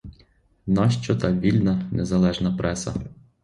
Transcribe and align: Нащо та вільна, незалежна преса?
Нащо 0.67 1.15
та 1.15 1.31
вільна, 1.31 1.89
незалежна 1.91 2.57
преса? 2.57 2.93